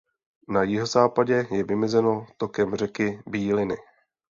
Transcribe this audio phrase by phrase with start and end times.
[0.47, 3.77] Na jihozápadě je vymezeno tokem řeky Bíliny.